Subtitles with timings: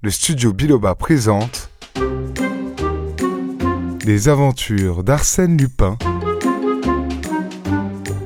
[0.00, 1.70] le studio Biloba présente
[4.04, 5.98] Les aventures d'Arsène Lupin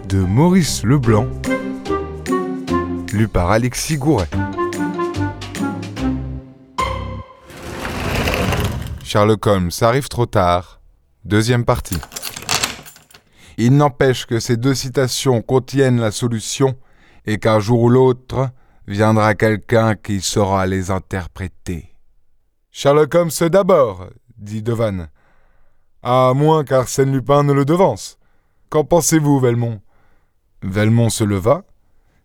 [0.06, 1.26] de Maurice Leblanc,
[3.14, 4.28] lu par Alexis Gouret.
[9.02, 10.82] Sherlock Holmes arrive trop tard.
[11.24, 11.98] Deuxième partie.
[13.56, 16.76] Il n'empêche que ces deux citations contiennent la solution
[17.24, 18.50] et qu'un jour ou l'autre
[18.86, 21.94] viendra quelqu'un qui saura les interpréter.
[22.70, 25.08] Sherlock Holmes d'abord, dit Devanne.
[26.02, 28.18] À moins qu'Arsène Lupin ne le devance.
[28.70, 29.80] Qu'en pensez-vous, Velmont?
[30.62, 31.64] Velmont se leva,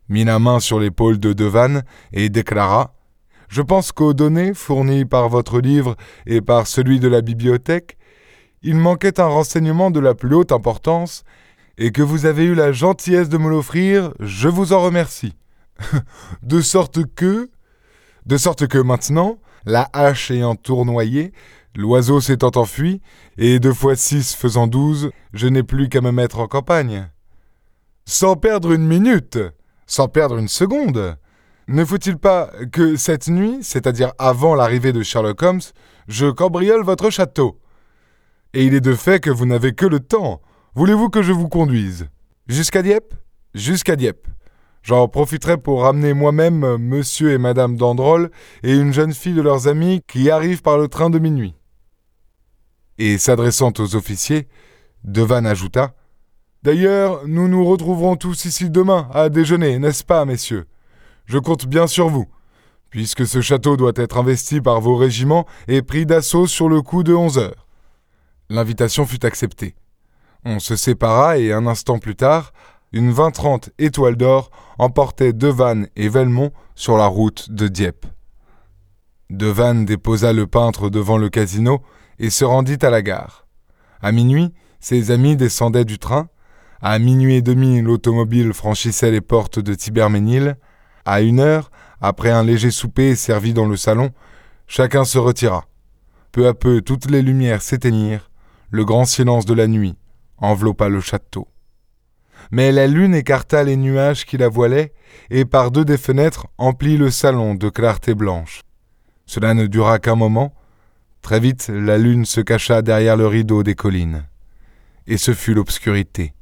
[0.08, 2.94] mit la main sur l'épaule de Devanne et déclara
[3.48, 7.98] Je pense qu'aux données fournies par votre livre et par celui de la bibliothèque,
[8.62, 11.24] il manquait un renseignement de la plus haute importance,
[11.80, 15.34] et que vous avez eu la gentillesse de me l'offrir, je vous en remercie.
[16.42, 17.50] de sorte que.
[18.26, 21.32] De sorte que maintenant, la hache ayant tournoyé,
[21.74, 23.00] l'oiseau s'étant enfui,
[23.36, 27.08] et deux fois six faisant douze, je n'ai plus qu'à me mettre en campagne.
[28.04, 29.38] Sans perdre une minute,
[29.86, 31.16] sans perdre une seconde.
[31.68, 35.60] Ne faut-il pas que cette nuit, c'est-à-dire avant l'arrivée de Sherlock Holmes,
[36.06, 37.60] je cambriole votre château?
[38.54, 40.40] Et il est de fait que vous n'avez que le temps.
[40.74, 42.08] Voulez-vous que je vous conduise?
[42.46, 43.14] Jusqu'à Dieppe?
[43.54, 44.26] Jusqu'à Dieppe.
[44.82, 48.30] J'en profiterai pour ramener moi-même euh, monsieur et madame Dandrol
[48.62, 51.54] et une jeune fille de leurs amis qui arrivent par le train de minuit.
[52.98, 54.48] Et s'adressant aux officiers,
[55.04, 55.94] Devanne ajouta
[56.62, 60.66] D'ailleurs, nous nous retrouverons tous ici demain à déjeuner, n'est-ce pas, messieurs?
[61.24, 62.26] Je compte bien sur vous,
[62.90, 67.04] puisque ce château doit être investi par vos régiments et pris d'assaut sur le coup
[67.04, 67.66] de onze heures.
[68.50, 69.76] L'invitation fut acceptée.
[70.44, 72.52] On se sépara et un instant plus tard,
[72.92, 78.06] une 20-30 étoile d'or emportait Devanne et Velmont sur la route de Dieppe.
[79.30, 81.82] Devanne déposa le peintre devant le casino
[82.18, 83.46] et se rendit à la gare.
[84.00, 86.28] À minuit, ses amis descendaient du train.
[86.80, 90.56] À minuit et demi, l'automobile franchissait les portes de Tiberménil.
[91.04, 91.70] À une heure,
[92.00, 94.10] après un léger souper servi dans le salon,
[94.66, 95.64] chacun se retira.
[96.32, 98.30] Peu à peu, toutes les lumières s'éteignirent.
[98.70, 99.96] Le grand silence de la nuit
[100.38, 101.48] enveloppa le château
[102.50, 104.92] mais la lune écarta les nuages qui la voilaient,
[105.30, 108.62] et par deux des fenêtres emplit le salon de clarté blanche.
[109.26, 110.54] Cela ne dura qu'un moment.
[111.20, 114.24] Très vite, la lune se cacha derrière le rideau des collines.
[115.06, 116.32] Et ce fut l'obscurité.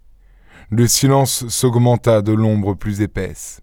[0.70, 3.60] Le silence s'augmenta de l'ombre plus épaisse.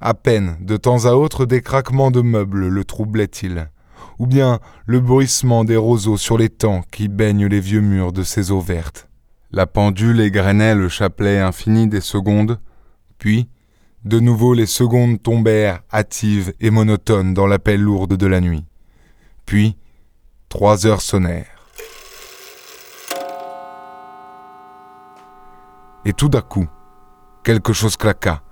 [0.00, 3.70] À peine, de temps à autre, des craquements de meubles le troublaient-ils,
[4.18, 8.22] ou bien le bruissement des roseaux sur les temps qui baignent les vieux murs de
[8.22, 9.05] ces eaux vertes.
[9.56, 12.60] La pendule égrenait le chapelet infini des secondes,
[13.16, 13.48] puis,
[14.04, 18.66] de nouveau les secondes tombèrent hâtives et monotones dans l'appel lourde de la nuit.
[19.46, 19.78] Puis,
[20.50, 21.70] trois heures sonnèrent.
[26.04, 26.68] Et tout d'un coup,
[27.42, 28.42] quelque chose claqua,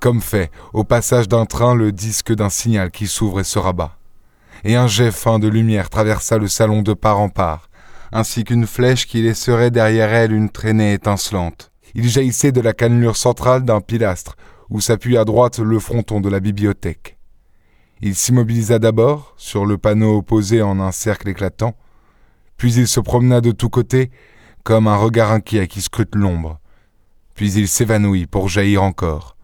[0.00, 3.96] comme fait au passage d'un train le disque d'un signal qui s'ouvre et se rabat.
[4.64, 7.70] Et un jet fin de lumière traversa le salon de part en part,
[8.12, 11.72] ainsi qu'une flèche qui laisserait derrière elle une traînée étincelante.
[11.94, 14.36] Il jaillissait de la cannelure centrale d'un pilastre,
[14.68, 17.18] où s'appuie à droite le fronton de la bibliothèque.
[18.02, 21.74] Il s'immobilisa d'abord, sur le panneau opposé en un cercle éclatant,
[22.56, 24.10] puis il se promena de tous côtés,
[24.62, 26.60] comme un regard inquiet qui scrute l'ombre.
[27.34, 29.36] Puis il s'évanouit pour jaillir encore,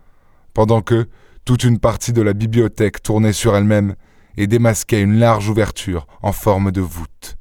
[0.53, 1.09] pendant que
[1.45, 3.95] toute une partie de la bibliothèque tournait sur elle-même
[4.37, 7.38] et démasquait une large ouverture en forme de voûte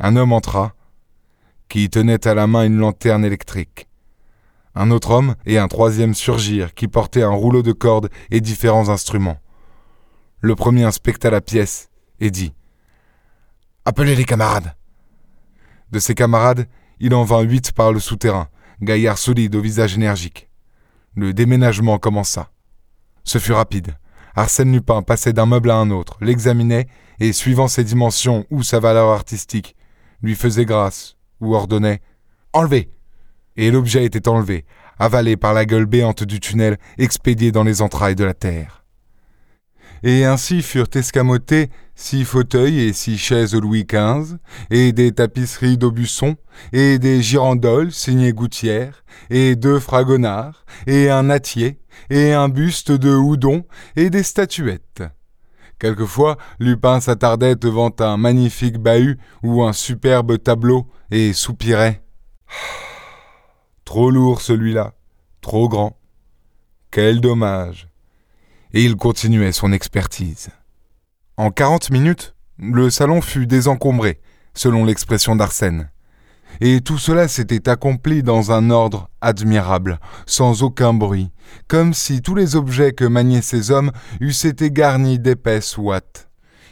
[0.00, 0.74] un homme entra,
[1.68, 3.86] qui tenait à la main une lanterne électrique.
[4.74, 8.88] Un autre homme et un troisième surgirent, qui portaient un rouleau de cordes et différents
[8.88, 9.38] instruments.
[10.40, 12.54] Le premier inspecta la pièce et dit
[13.84, 14.74] Appelez les camarades.
[15.90, 16.66] De ses camarades,
[16.98, 18.48] il en vint huit par le souterrain,
[18.80, 20.48] gaillards solides au visage énergique.
[21.14, 22.50] Le déménagement commença.
[23.24, 23.96] Ce fut rapide.
[24.34, 26.86] Arsène Lupin passait d'un meuble à un autre, l'examinait,
[27.18, 29.76] et suivant ses dimensions ou sa valeur artistique,
[30.22, 32.00] lui faisait grâce ou ordonnait
[32.52, 32.90] Enlevez
[33.56, 34.64] Et l'objet était enlevé,
[34.98, 38.84] avalé par la gueule béante du tunnel, expédié dans les entrailles de la terre.
[40.02, 44.36] Et ainsi furent escamotés six fauteuils et six chaises Louis XV,
[44.70, 46.36] et des tapisseries d'Aubusson,
[46.72, 51.78] et des girandoles signées Gouttière, et deux fragonards, et un nattier,
[52.08, 55.02] et un buste de Houdon, et des statuettes.
[55.80, 62.02] Quelquefois, Lupin s'attardait devant un magnifique bahut ou un superbe tableau et soupirait.
[63.86, 64.92] Trop lourd celui-là,
[65.40, 65.96] trop grand.
[66.92, 67.88] Quel dommage.
[68.72, 70.50] Et il continuait son expertise.
[71.36, 74.20] En quarante minutes, le salon fut désencombré,
[74.54, 75.90] selon l'expression d'Arsène.
[76.60, 81.30] Et tout cela s'était accompli dans un ordre admirable, sans aucun bruit,
[81.68, 86.28] comme si tous les objets que maniaient ces hommes eussent été garnis d'épaisses ouates.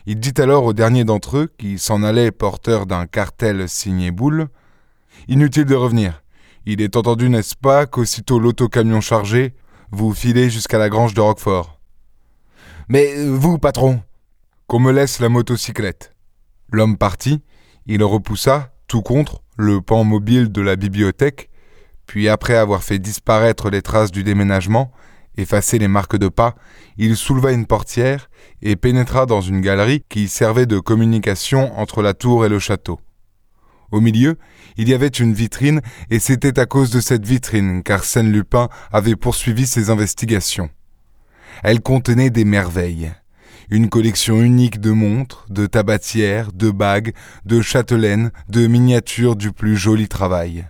[0.07, 4.49] Il dit alors au dernier d'entre eux, qui s'en allait porteur d'un cartel signé boule,
[5.27, 6.23] Inutile de revenir.
[6.65, 9.55] Il est entendu, n'est-ce pas, qu'aussitôt l'autocamion chargé,
[9.91, 11.81] vous filez jusqu'à la grange de Roquefort.
[12.89, 14.03] Mais vous, patron,
[14.67, 16.15] qu'on me laisse la motocyclette.
[16.71, 17.43] L'homme partit,
[17.87, 21.51] il repoussa, tout contre, le pan mobile de la bibliothèque,
[22.07, 24.91] puis après avoir fait disparaître les traces du déménagement,
[25.37, 26.55] effacé les marques de pas,
[26.97, 28.31] il souleva une portière
[28.63, 32.99] et pénétra dans une galerie qui servait de communication entre la tour et le château.
[33.93, 34.37] Au milieu,
[34.77, 35.81] il y avait une vitrine,
[36.11, 40.71] et c'était à cause de cette vitrine qu'Arsène Lupin avait poursuivi ses investigations.
[41.63, 43.13] Elle contenait des merveilles
[43.71, 47.13] une collection unique de montres, de tabatières, de bagues,
[47.45, 50.67] de châtelaines, de miniatures du plus joli travail.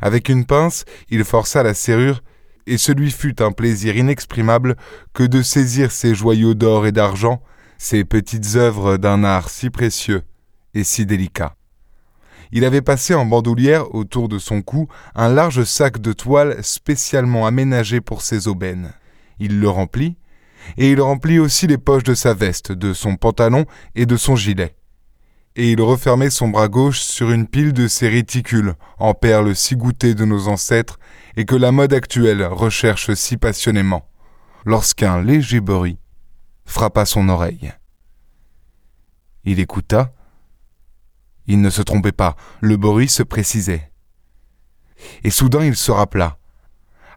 [0.00, 2.22] Avec une pince, il força la serrure,
[2.66, 4.76] et ce lui fut un plaisir inexprimable
[5.12, 7.42] que de saisir ces joyaux d'or et d'argent,
[7.78, 10.22] ces petites œuvres d'un art si précieux
[10.74, 11.56] et si délicat.
[12.52, 17.46] Il avait passé en bandoulière autour de son cou un large sac de toile spécialement
[17.46, 18.92] aménagé pour ses aubaines.
[19.38, 20.16] Il le remplit,
[20.76, 24.36] et il remplit aussi les poches de sa veste, de son pantalon et de son
[24.36, 24.76] gilet.
[25.54, 29.76] Et il refermait son bras gauche sur une pile de ces réticules en perles si
[29.76, 30.98] goûtées de nos ancêtres
[31.36, 34.08] et que la mode actuelle recherche si passionnément,
[34.64, 35.98] lorsqu'un léger bruit
[36.64, 37.72] frappa son oreille.
[39.44, 40.14] Il écouta.
[41.46, 43.90] Il ne se trompait pas, le bruit se précisait.
[45.24, 46.38] Et soudain il se rappela.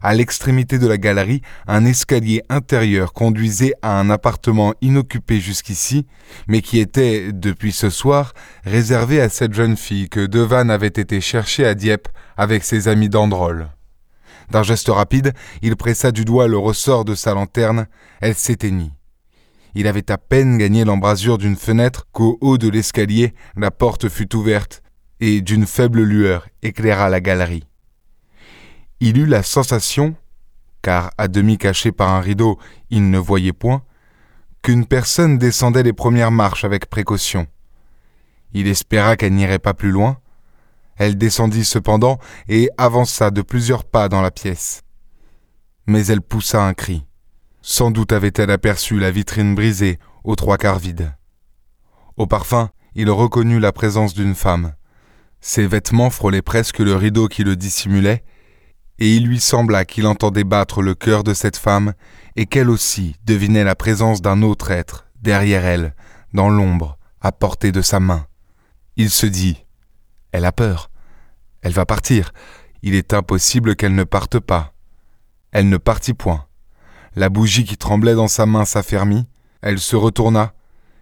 [0.08, 6.06] À l'extrémité de la galerie, un escalier intérieur conduisait à un appartement inoccupé jusqu'ici,
[6.46, 8.32] mais qui était, depuis ce soir,
[8.62, 12.06] réservé à cette jeune fille que Devanne avait été chercher à Dieppe
[12.36, 13.70] avec ses amis d'Androl.
[14.52, 17.88] D'un geste rapide, il pressa du doigt le ressort de sa lanterne,
[18.20, 18.92] elle s'éteignit.
[19.74, 24.36] Il avait à peine gagné l'embrasure d'une fenêtre qu'au haut de l'escalier, la porte fut
[24.36, 24.84] ouverte,
[25.18, 27.64] et d'une faible lueur éclaira la galerie
[29.00, 30.14] il eut la sensation,
[30.82, 32.58] car à demi caché par un rideau,
[32.90, 33.82] il ne voyait point,
[34.62, 37.46] qu'une personne descendait les premières marches avec précaution.
[38.52, 40.18] Il espéra qu'elle n'irait pas plus loin.
[40.96, 44.82] Elle descendit cependant et avança de plusieurs pas dans la pièce.
[45.86, 47.04] Mais elle poussa un cri.
[47.60, 51.14] Sans doute avait-elle aperçu la vitrine brisée aux trois quarts vide.
[52.16, 54.72] Au parfum, il reconnut la présence d'une femme.
[55.40, 58.24] Ses vêtements frôlaient presque le rideau qui le dissimulait,
[58.98, 61.92] et il lui sembla qu'il entendait battre le cœur de cette femme,
[62.36, 65.94] et qu'elle aussi devinait la présence d'un autre être, derrière elle,
[66.32, 68.26] dans l'ombre, à portée de sa main.
[68.96, 69.64] Il se dit
[70.32, 70.90] Elle a peur.
[71.62, 72.32] Elle va partir.
[72.82, 74.74] Il est impossible qu'elle ne parte pas.
[75.52, 76.46] Elle ne partit point.
[77.14, 79.26] La bougie qui tremblait dans sa main s'affermit,
[79.62, 80.52] elle se retourna,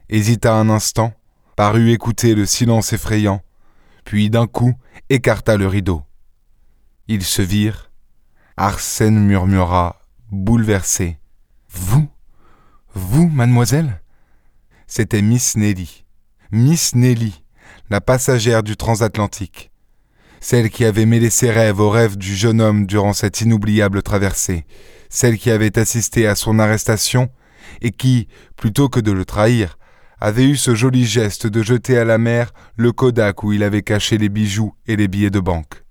[0.09, 1.13] hésita un instant,
[1.57, 3.43] parut écouter le silence effrayant,
[4.05, 4.75] puis d'un coup
[5.11, 6.03] écarta le rideau.
[7.07, 7.91] Ils se virent.
[8.57, 11.19] Arsène murmura, bouleversé.
[11.69, 12.09] Vous?
[12.95, 14.01] Vous, mademoiselle?
[14.87, 16.07] C'était Miss Nelly.
[16.51, 17.43] Miss Nelly,
[17.91, 19.71] la passagère du transatlantique.
[20.41, 24.65] Celle qui avait mêlé ses rêves aux rêves du jeune homme durant cette inoubliable traversée.
[25.11, 27.29] Celle qui avait assisté à son arrestation
[27.83, 29.79] et qui, plutôt que de le trahir,
[30.21, 33.83] avait eu ce joli geste de jeter à la mer le Kodak où il avait
[33.83, 35.84] caché les bijoux et les billets de banque.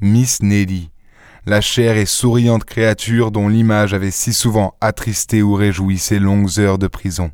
[0.00, 0.90] Miss Nelly,
[1.46, 6.58] la chère et souriante créature dont l'image avait si souvent attristé ou réjoui ses longues
[6.58, 7.30] heures de prison.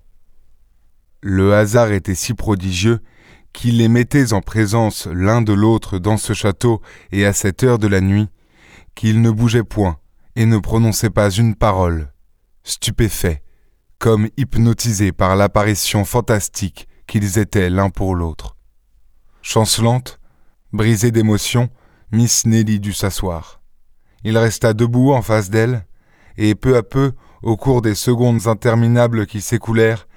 [1.23, 3.01] Le hasard était si prodigieux
[3.53, 6.81] qu'il les mettait en présence l'un de l'autre dans ce château
[7.13, 8.29] et à cette heure de la nuit,
[8.95, 9.99] qu'ils ne bougeaient point
[10.37, 12.13] et ne prononçaient pas une parole,
[12.63, 13.43] stupéfaits,
[13.99, 18.57] comme hypnotisés par l'apparition fantastique qu'ils étaient l'un pour l'autre.
[19.43, 20.21] Chancelante,
[20.73, 21.71] brisée d'émotion,
[22.13, 23.61] Miss Nelly dut s'asseoir.
[24.25, 25.87] Il resta debout en face d'elle,
[26.37, 27.13] et peu à peu,
[27.43, 30.09] au cours des secondes interminables qui s'écoulèrent,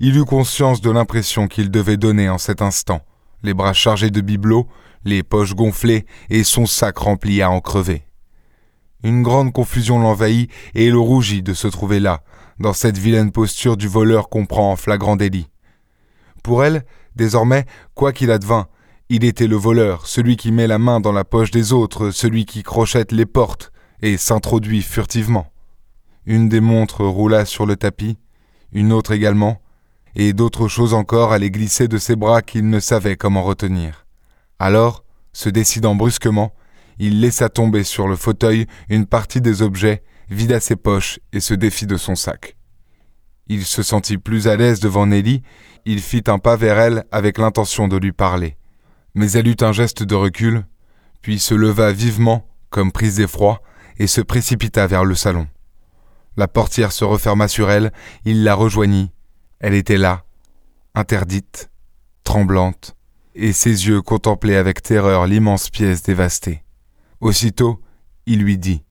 [0.00, 3.00] il eut conscience de l'impression qu'il devait donner en cet instant,
[3.42, 4.68] les bras chargés de bibelots,
[5.04, 8.02] les poches gonflées et son sac rempli à en crever.
[9.02, 12.22] Une grande confusion l'envahit et il rougit de se trouver là,
[12.58, 15.48] dans cette vilaine posture du voleur qu'on prend en flagrant délit.
[16.42, 16.84] Pour elle,
[17.16, 18.68] désormais, quoi qu'il advint,
[19.12, 22.44] il était le voleur, celui qui met la main dans la poche des autres, celui
[22.44, 25.52] qui crochette les portes et s'introduit furtivement.
[26.26, 28.18] Une des montres roula sur le tapis,
[28.72, 29.60] une autre également,
[30.14, 34.06] et d'autres choses encore allaient glisser de ses bras qu'il ne savait comment retenir.
[34.60, 36.54] Alors, se décidant brusquement,
[37.00, 41.54] il laissa tomber sur le fauteuil une partie des objets, vida ses poches et se
[41.54, 42.56] défit de son sac.
[43.48, 45.42] Il se sentit plus à l'aise devant Nelly,
[45.84, 48.56] il fit un pas vers elle avec l'intention de lui parler.
[49.14, 50.64] Mais elle eut un geste de recul,
[51.22, 53.62] puis se leva vivement, comme prise d'effroi,
[53.98, 55.46] et se précipita vers le salon.
[56.36, 57.92] La portière se referma sur elle,
[58.24, 59.10] il la rejoignit.
[59.58, 60.24] Elle était là,
[60.94, 61.70] interdite,
[62.24, 62.96] tremblante,
[63.34, 66.64] et ses yeux contemplaient avec terreur l'immense pièce dévastée.
[67.20, 67.80] Aussitôt,
[68.26, 68.84] il lui dit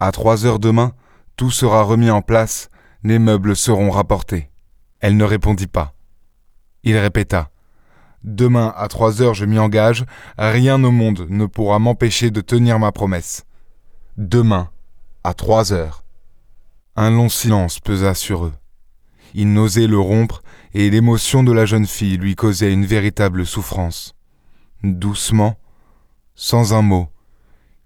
[0.00, 0.92] À trois heures demain,
[1.36, 2.70] tout sera remis en place,
[3.02, 4.50] les meubles seront rapportés.
[5.00, 5.94] Elle ne répondit pas.
[6.82, 7.50] Il répéta
[8.26, 10.04] Demain à trois heures je m'y engage,
[10.36, 13.46] rien au monde ne pourra m'empêcher de tenir ma promesse.
[14.16, 14.70] Demain,
[15.22, 16.02] à trois heures.
[16.96, 18.54] Un long silence pesa sur eux.
[19.34, 20.42] Il n'osait le rompre,
[20.74, 24.14] et l'émotion de la jeune fille lui causait une véritable souffrance.
[24.82, 25.56] Doucement,
[26.34, 27.08] sans un mot,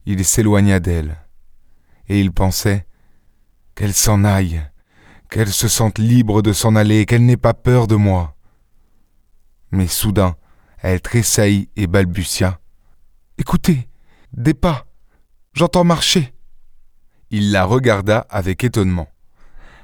[0.06, 1.18] il s'éloigna d'elle,
[2.08, 2.86] et il pensait
[3.74, 4.62] qu'elle s'en aille,
[5.28, 8.36] qu'elle se sente libre de s'en aller, qu'elle n'ait pas peur de moi.
[9.72, 10.36] Mais soudain,
[10.78, 12.60] elle tressaillit et balbutia.
[13.38, 13.88] Écoutez,
[14.32, 14.86] des pas.
[15.52, 16.32] J'entends marcher.
[17.30, 19.08] Il la regarda avec étonnement.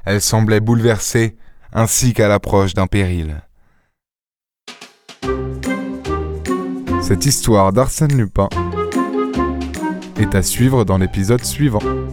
[0.04, 1.36] Elle semblait bouleversée,
[1.72, 3.42] ainsi qu'à l'approche d'un péril.
[7.02, 8.48] Cette histoire d'Arsène Lupin
[10.16, 12.05] est à suivre dans l'épisode suivant.